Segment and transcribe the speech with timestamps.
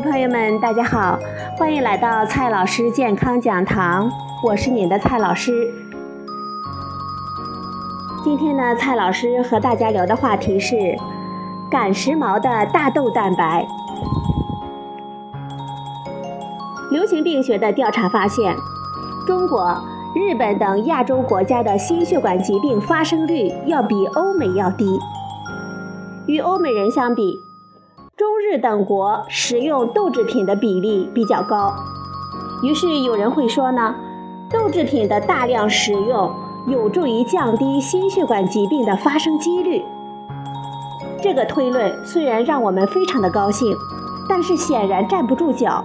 [0.00, 1.18] 朋友们，大家好，
[1.56, 4.10] 欢迎来到蔡老师健康讲堂，
[4.42, 5.72] 我是你的蔡老师。
[8.22, 10.76] 今天呢，蔡老师和大家聊的话题是
[11.70, 13.66] 赶时髦的大豆蛋白。
[16.90, 18.54] 流行病学的调查发现，
[19.26, 19.82] 中国、
[20.14, 24.98] 日本等亚洲国家的心血管疾病发生率要比欧美要低。
[26.26, 27.45] 与欧美人相比，
[28.16, 31.70] 中日等国食用豆制品的比例比较高。
[32.62, 33.94] 于是有人会说呢，
[34.48, 36.34] 豆制品的大量食用
[36.66, 39.84] 有助于降低心血管疾病的发生几率。
[41.20, 43.76] 这个推论虽然让我们非常的高兴，
[44.26, 45.84] 但是显然站不住脚，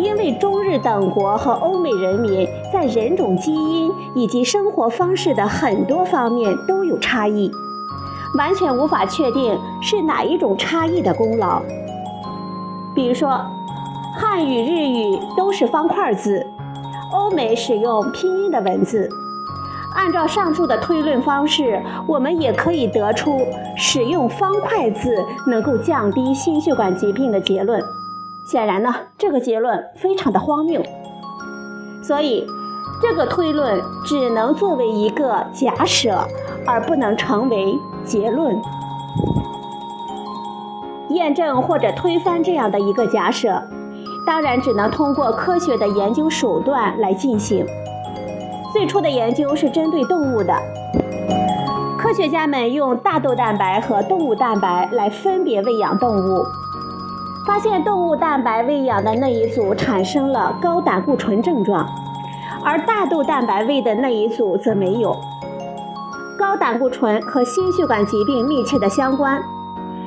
[0.00, 7.52] 因为中日等国和欧美人民在人种基因以及生活方式的很多方面都有差异。
[8.34, 11.62] 完全无法确定是哪一种差异的功劳。
[12.94, 13.40] 比如说，
[14.18, 16.46] 汉语、日语都是方块字，
[17.12, 19.08] 欧美使用拼音的文字。
[19.94, 23.44] 按照上述的推论方式，我们也可以得出
[23.76, 27.82] 使用方块字能够降低心血管疾病的结论。
[28.44, 30.80] 显然呢，这个结论非常的荒谬，
[32.02, 32.46] 所以
[33.00, 36.26] 这个推论只能作为一个假设，
[36.66, 37.78] 而不能成为。
[38.02, 38.60] 结论、
[41.10, 43.62] 验证或者推翻这样的一个假设，
[44.26, 47.64] 当然只能通过科学的研究手段来进行。
[48.72, 50.54] 最初的研究是针对动物的，
[51.98, 56.42] 科学家们用大豆蛋白和动物蛋白来分别喂养动物，
[57.46, 61.86] 发现动物蛋白喂养的那一组产生了高胆固醇症状，
[62.64, 65.16] 而大豆蛋白喂的那一组则没有。
[66.38, 69.42] 高胆固醇和心血管疾病密切的相关，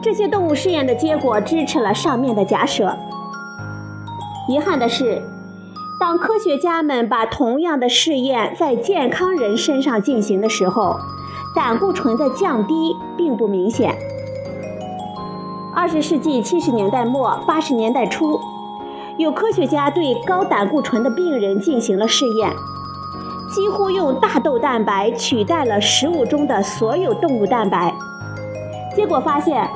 [0.00, 2.96] 这些动物试验的结果支持了上面的假设。
[4.48, 5.22] 遗憾的是，
[6.00, 10.96] 当科学家们把同样的试验在健康人身上进行的时候，
[11.54, 13.94] 胆固醇的降低并不明显。
[15.74, 18.40] 二十世纪七十年代末八十年代初，
[19.16, 22.50] 有科学家对高胆固醇的病人进行了试验。
[23.54, 27.94] 几乎用大豆蛋白取代了食物中的所有动物蛋白，
[28.96, 29.68] 结果发现，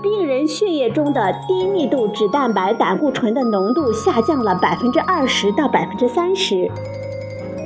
[0.00, 6.70] 病人血液中的低密度脂蛋白胆固醇的浓度下降了百分之二十到百分之三十。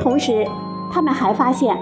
[0.00, 0.46] 同时，
[0.90, 1.76] 他们还发现，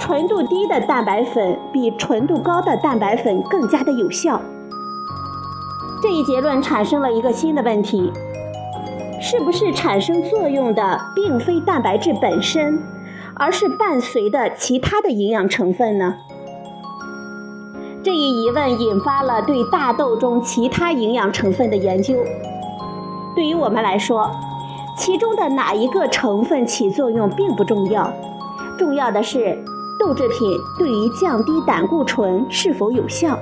[0.00, 4.40] 纯度低的蛋白粉比纯度高的蛋白粉更加的有效。
[6.02, 8.10] 这一结论产生了一个新的问题：
[9.28, 12.80] 是不是产生作用的并非蛋白质本身？
[13.34, 16.14] 而是伴随的其他的营养成分呢？
[18.04, 22.14] 这一疑问引发了对大豆中其他营养成分的研究。
[23.34, 24.30] 对于我们来说，
[24.96, 28.08] 其中的哪一个成分起作用并不重要，
[28.78, 29.58] 重要的是
[29.98, 33.36] 豆制品对于降低胆固醇是否有效。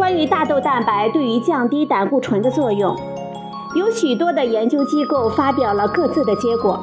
[0.00, 2.96] 关于大豆蛋白对于降低胆固醇的作用。
[3.76, 6.80] 有许多的研究机构发表了各自的结果。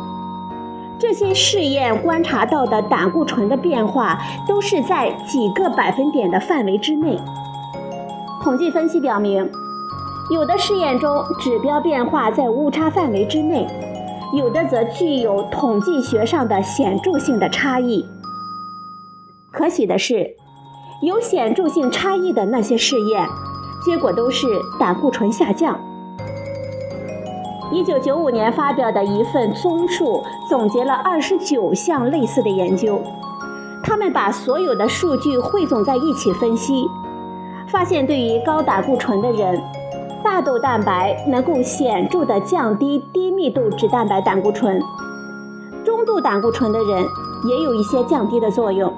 [1.00, 7.20] 这些试验观察到的胆固醇的变化都是在几个百分点的范围之内。
[8.44, 9.50] 统计分析表明，
[10.32, 13.66] 有的试验中指标变化在误差范围之内，
[14.32, 18.06] 有的则具有统计学上的显著性的差异。
[19.50, 20.36] 可喜的是，
[21.00, 23.28] 有显著性差异的那些试验，
[23.86, 24.48] 结果都是
[24.80, 25.80] 胆固醇下降。
[27.72, 33.00] 一九九五年发表的一份综述总结了二十九项类似的研究，
[33.84, 36.88] 他们把所有的数据汇总在一起分析，
[37.68, 39.62] 发现对于高胆固醇的人，
[40.24, 44.80] 大豆蛋白能够显著地降低低密度脂蛋白胆固醇；
[45.86, 47.06] 中度胆固醇的人
[47.48, 48.92] 也有一些降低的作用，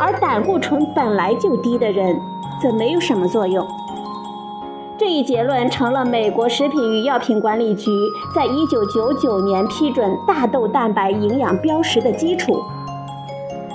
[0.00, 2.20] 而胆固醇本来就低的人
[2.62, 3.66] 则没有什么作用。
[4.98, 7.90] 这一结论成了美国食品与药品管理局
[8.34, 12.60] 在一九九九年批准大豆蛋白营养标识的基础。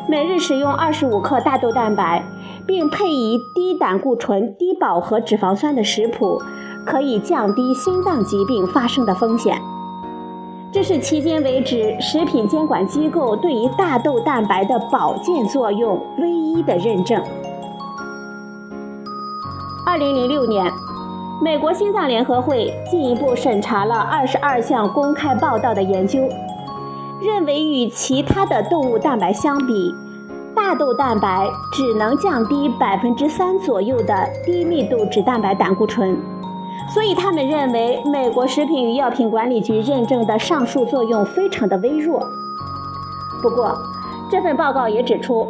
[0.10, 2.22] 每日使用二十五克大豆蛋白，
[2.68, 6.42] 并配以低胆固醇、低饱和脂肪酸的食谱，
[6.86, 9.58] 可以降低心脏疾病发生的风险。
[10.74, 17.22] 这是迄今为止食品监管机构对于大豆蛋白的保健作用唯一的认证。
[19.86, 20.66] 二零零六年。
[21.42, 26.22] 美国心脏联合会进一步审查了二十二项公开报道的研究，
[27.22, 29.94] 认为与其他的动物蛋白相比，
[30.56, 36.18] 大豆蛋白只能降低百分之三左右的低密度脂蛋白胆固醇，
[36.90, 42.20] 所以他们认为美国食品与药品管理局认证的上述作用非常的微弱。
[43.42, 43.78] 不过，
[44.32, 45.48] 这份报告也指出，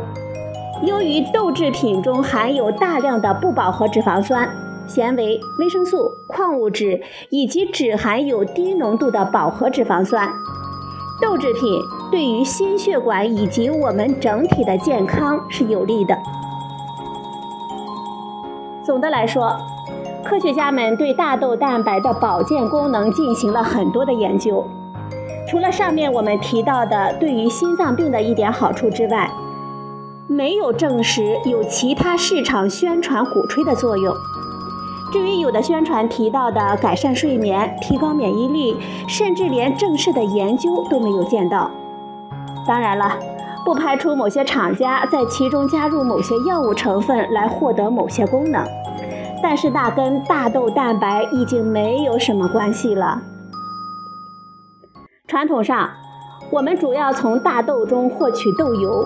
[0.81, 4.49] 由于豆制品中含有大量的不饱和脂肪酸、
[4.87, 10.29] 纤维、维生素、矿物质以及只含有低浓度的饱和脂肪酸。
[11.21, 11.61] 豆制品
[12.11, 16.17] 对于心血管以及我们整体的健康是有利的。
[18.83, 19.55] 总的来说，
[20.23, 24.65] 科学家们对大豆蛋白的保健功能进行了很多的研究。
[25.49, 29.29] 除了上面我们提到的对于心脏病的一点好处之外，
[30.27, 34.15] 没有证实有其他市场宣传鼓吹的作用。
[35.11, 38.75] 至于有的宣传提到的改善睡眠、提高免疫力，
[39.07, 41.69] 甚至连正式的研究都没有见到。
[42.65, 43.15] 当然了，
[43.65, 48.65] 不排除某些厂家在其中加入某些药物成分来获得某些功能，
[49.43, 53.21] 但是那跟大豆蛋白已经没有什么关系了。
[55.27, 55.89] 传统上，
[56.49, 59.05] 我们主要从大豆中获取豆油，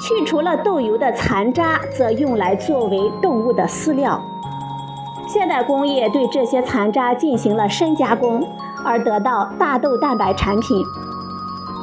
[0.00, 4.22] 去除了豆油的残渣，则用来作为动物的饲料。
[5.26, 8.46] 现代工业对这些残渣进行了深加工，
[8.84, 10.84] 而得到大豆蛋白产品。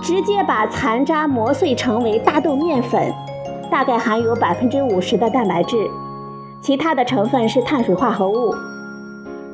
[0.01, 3.13] 直接把残渣磨碎成为大豆面粉，
[3.69, 5.89] 大概含有百分之五十的蛋白质，
[6.67, 8.53] 其他的成分是碳水化合物。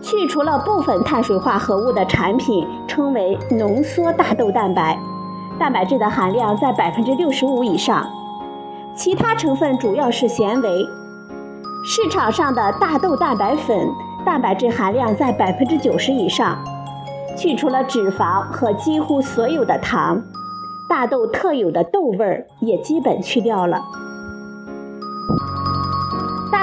[0.01, 4.98] 去除了部分碳水化合物的产品称为浓缩大豆蛋白，
[5.60, 8.10] 蛋白质的含量在百分之六十五以上，
[8.95, 10.89] 其他成分主要是纤维。
[11.86, 13.88] 市场上的大豆蛋白粉
[14.25, 16.57] 蛋白质含量在百分之九十以上，
[17.38, 20.19] 去除了脂肪和几乎所有的糖，
[20.89, 23.83] 大豆特有的豆味儿也基本去掉了。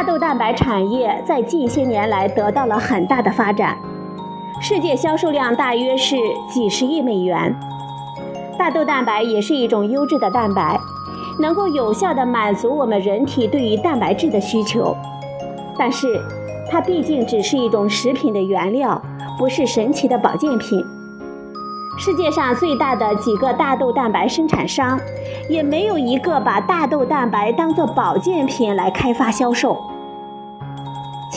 [0.00, 3.76] 大豆蛋白产业在近些年来得到了很大的发展，
[4.58, 6.16] 世界销售量大约是
[6.48, 7.54] 几十亿美元。
[8.58, 10.80] 大豆蛋白也是一种优质的蛋白，
[11.38, 14.96] 能够有效地满足我们人体对于蛋白质的需求。
[15.78, 16.18] 但是，
[16.70, 19.02] 它毕竟只是一种食品的原料，
[19.38, 20.82] 不是神奇的保健品。
[21.98, 24.98] 世界上最大的几个大豆蛋白生产商，
[25.50, 29.76] 也没有一个把大豆蛋白当做保健品来开发销售。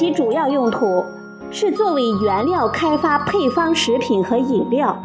[0.03, 1.05] 其主要用途
[1.49, 5.01] 是作为原料开发配方食品和饮料。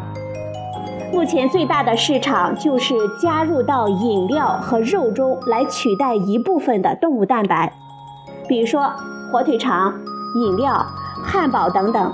[1.13, 7.71] 目前最大的市场就是加入到饮料和肉中来取代一部分的动物蛋白，
[8.45, 8.91] 比如说。
[9.31, 9.93] 火腿肠、
[10.35, 10.83] 饮料、
[11.23, 12.11] 汉堡等等，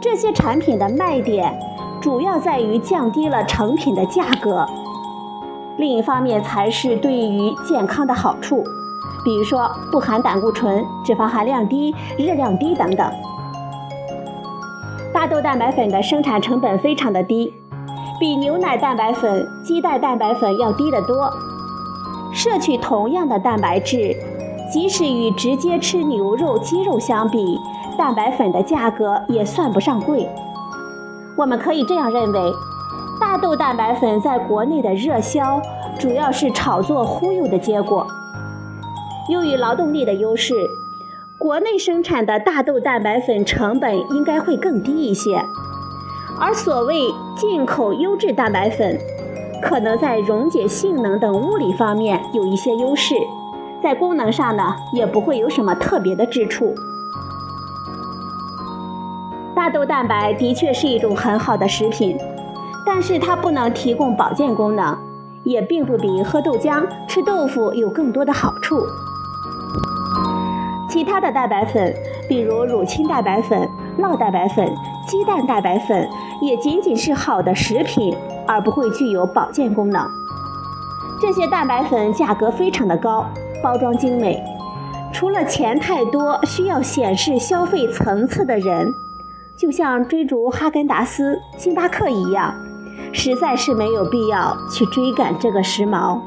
[0.00, 1.58] 这些产品的卖点
[2.00, 4.64] 主要在于降低了成品的价格。
[5.76, 8.62] 另一方面，才是对于健康的好处，
[9.24, 13.10] 比如说不含胆固醇、脂肪含量低、热量低等等。
[15.12, 17.52] 大豆蛋白粉的生产成本非常的低，
[18.18, 21.30] 比牛奶蛋白粉、鸡蛋蛋白粉要低得多。
[22.32, 24.16] 摄取同样的蛋白质。
[24.72, 27.58] 即使与直接吃牛肉、鸡肉相比，
[27.98, 30.30] 蛋白粉的价格也算不上贵。
[31.36, 32.52] 我们可以这样认为，
[33.20, 35.60] 大豆蛋白粉在国内的热销，
[35.98, 38.06] 主要是炒作忽悠的结果。
[39.30, 40.52] 由于劳动力的优势，
[41.38, 45.40] 国内生产的大豆蛋白粉成本应该会更低一些，
[46.40, 46.96] 而所谓
[47.36, 48.98] 进口优质蛋白粉，
[49.62, 53.14] 可能在溶解性能等物理方面有一些优势。
[53.80, 56.74] 在功能上呢，也不会有什么特别的之处。
[59.54, 62.18] 大豆蛋白的确是一种很好的食品，
[62.84, 64.98] 但是它不能提供保健功能，
[65.44, 68.84] 也并不比喝豆浆、吃豆腐有更多的好处。
[70.90, 71.94] 其他的蛋白粉，
[72.28, 74.68] 比如乳清蛋白粉、酪蛋白粉、
[75.06, 76.08] 鸡蛋蛋白粉，
[76.42, 78.12] 也仅仅是好的食品，
[78.44, 80.04] 而不会具有保健功能。
[81.22, 83.24] 这些蛋白粉价格非常的高。
[83.62, 84.42] 包装精美，
[85.12, 88.90] 除了钱太多需要显示消费层次的人，
[89.54, 92.54] 就像追逐哈根达斯、星巴克一样，
[93.12, 96.18] 实在是没有必要去追赶这个时髦。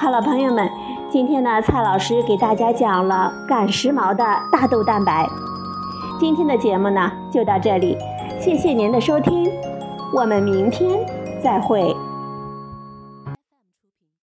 [0.00, 0.66] 好了，朋友们，
[1.10, 5.28] 今天呢，蔡老师给大家讲了赶时髦的大豆蛋白。
[6.18, 7.98] 今天的节目呢就到这里，
[8.40, 9.52] 谢谢您的收听，
[10.14, 10.90] 我们明天
[11.44, 11.94] 再会。